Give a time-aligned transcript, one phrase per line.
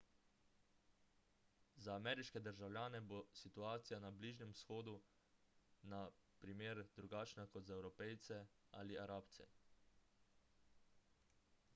[1.87, 4.95] za ameriške državljane bo situacija na bližnjem vzhodu
[5.93, 6.01] na
[6.45, 8.43] primer drugačna kot za evropejce
[8.83, 9.49] ali arabce